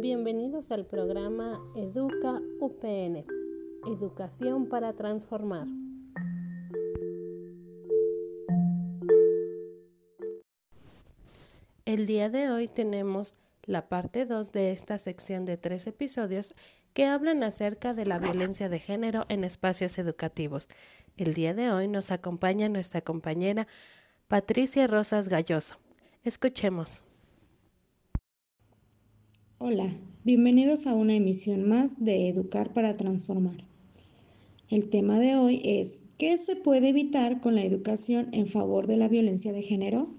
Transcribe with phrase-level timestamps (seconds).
[0.00, 3.24] Bienvenidos al programa Educa UPN,
[3.84, 5.66] Educación para Transformar.
[11.84, 13.34] El día de hoy tenemos
[13.64, 16.54] la parte 2 de esta sección de tres episodios
[16.92, 20.68] que hablan acerca de la violencia de género en espacios educativos.
[21.16, 23.66] El día de hoy nos acompaña nuestra compañera
[24.28, 25.74] Patricia Rosas Galloso.
[26.22, 27.02] Escuchemos.
[29.60, 33.56] Hola, bienvenidos a una emisión más de Educar para Transformar.
[34.70, 38.96] El tema de hoy es, ¿qué se puede evitar con la educación en favor de
[38.96, 40.14] la violencia de género?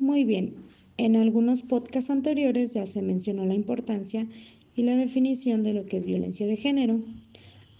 [0.00, 0.56] Muy bien,
[0.96, 4.26] en algunos podcasts anteriores ya se mencionó la importancia
[4.74, 7.04] y la definición de lo que es violencia de género.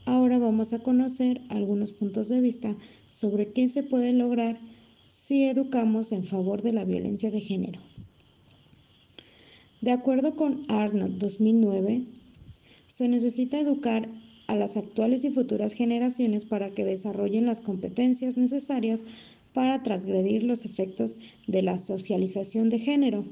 [0.05, 2.77] Ahora vamos a conocer algunos puntos de vista
[3.11, 4.61] sobre qué se puede lograr
[5.09, 7.81] si educamos en favor de la violencia de género.
[9.81, 12.07] De acuerdo con Arnold 2009,
[12.87, 14.09] se necesita educar
[14.47, 19.05] a las actuales y futuras generaciones para que desarrollen las competencias necesarias
[19.53, 23.25] para transgredir los efectos de la socialización de género.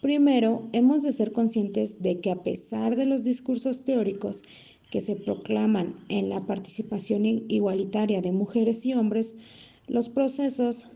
[0.00, 4.42] Primero, hemos de ser conscientes de que a pesar de los discursos teóricos
[4.90, 9.36] que se proclaman en la participación igualitaria de mujeres y hombres,
[9.86, 10.86] los procesos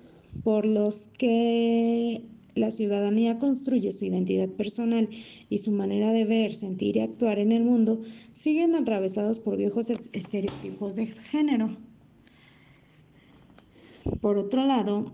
[0.43, 2.23] por los que
[2.57, 5.09] la ciudadanía construye su identidad personal
[5.51, 9.91] y su manera de ver, sentir y actuar en el mundo siguen atravesados por viejos
[9.91, 11.77] estereotipos de género.
[14.21, 15.13] Por otro lado,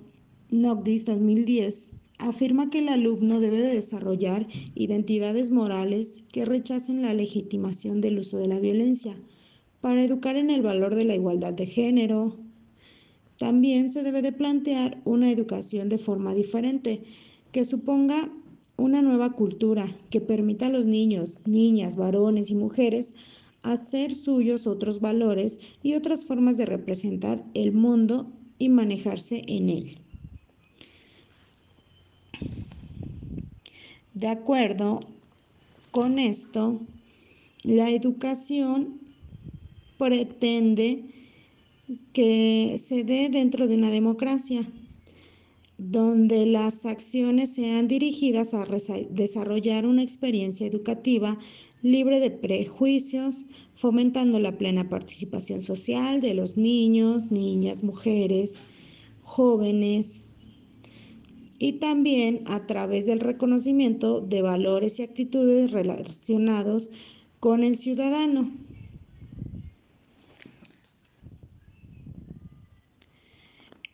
[0.50, 8.00] Nogdis 2010 afirma que el alumno debe de desarrollar identidades morales que rechacen la legitimación
[8.00, 9.16] del uso de la violencia
[9.80, 12.38] para educar en el valor de la igualdad de género.
[13.36, 17.02] También se debe de plantear una educación de forma diferente
[17.53, 18.31] que suponga
[18.77, 23.15] una nueva cultura que permita a los niños, niñas, varones y mujeres
[23.62, 29.99] hacer suyos otros valores y otras formas de representar el mundo y manejarse en él.
[34.15, 35.00] De acuerdo
[35.91, 36.81] con esto,
[37.62, 39.00] la educación
[39.99, 41.05] pretende
[42.12, 44.66] que se dé dentro de una democracia
[45.91, 48.65] donde las acciones sean dirigidas a
[49.10, 51.37] desarrollar una experiencia educativa
[51.82, 58.59] libre de prejuicios, fomentando la plena participación social de los niños, niñas, mujeres,
[59.22, 60.22] jóvenes,
[61.59, 66.91] y también a través del reconocimiento de valores y actitudes relacionados
[67.41, 68.53] con el ciudadano.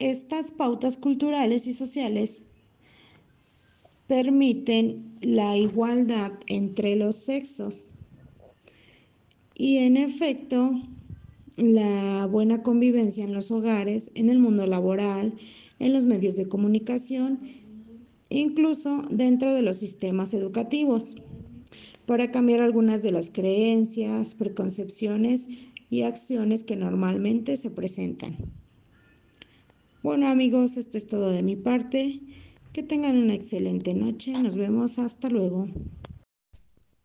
[0.00, 2.44] Estas pautas culturales y sociales
[4.06, 7.88] permiten la igualdad entre los sexos
[9.56, 10.80] y en efecto
[11.56, 15.34] la buena convivencia en los hogares, en el mundo laboral,
[15.80, 17.40] en los medios de comunicación,
[18.30, 21.16] incluso dentro de los sistemas educativos,
[22.06, 25.48] para cambiar algunas de las creencias, preconcepciones
[25.90, 28.36] y acciones que normalmente se presentan.
[30.02, 32.20] Bueno amigos, esto es todo de mi parte.
[32.72, 34.32] Que tengan una excelente noche.
[34.40, 35.66] Nos vemos hasta luego.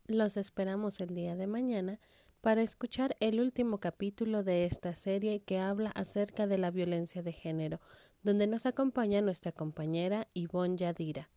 [0.06, 1.98] Los esperamos el día de mañana
[2.40, 7.32] para escuchar el último capítulo de esta serie que habla acerca de la violencia de
[7.32, 7.80] género,
[8.22, 11.30] donde nos acompaña nuestra compañera Ivonne Yadira.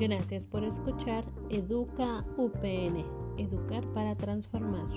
[0.00, 3.04] Gracias por escuchar Educa UPN,
[3.38, 4.88] Educar para Transformar.